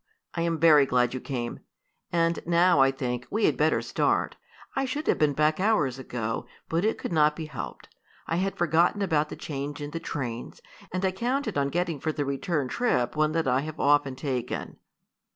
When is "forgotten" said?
8.57-9.03